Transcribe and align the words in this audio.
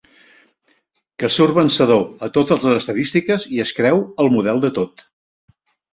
Que 1.23 1.29
surt 1.35 1.53
vencedor 1.57 2.01
a 2.27 2.31
totes 2.37 2.65
les 2.69 2.79
estadístiques 2.81 3.45
i 3.59 3.63
es 3.67 3.75
creu 3.81 4.03
el 4.25 4.33
model 4.37 4.63
de 4.65 4.77
tot. 4.79 5.05